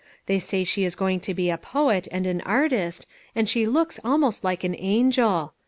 They 0.25 0.39
say 0.39 0.63
she 0.63 0.83
is 0.83 0.95
going 0.95 1.19
to 1.19 1.33
be 1.35 1.51
a 1.51 1.59
poet 1.59 2.07
and 2.11 2.25
an 2.25 2.41
artist, 2.41 3.05
and 3.35 3.47
she 3.47 3.67
looks 3.67 3.99
almost 4.03 4.43
like 4.43 4.63
an 4.63 4.73
angel. 4.75 5.53